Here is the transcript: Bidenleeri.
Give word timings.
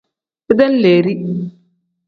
Bidenleeri. 0.47 1.13